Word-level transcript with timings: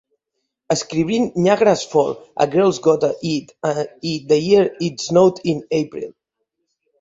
Escrivint 0.75 1.27
Nyagra's 1.47 1.83
Falls, 1.91 2.23
A 2.45 2.47
Girl's 2.55 2.79
Gotta 2.87 3.11
Eat 3.33 3.53
i 4.13 4.15
The 4.33 4.41
Year 4.47 4.65
it 4.89 5.05
Snowed 5.05 5.39
in 5.53 5.63
April. 5.83 6.11